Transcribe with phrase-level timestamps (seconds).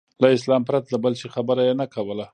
[0.21, 2.25] له اسلام پرته د بل شي خبره یې نه کوله.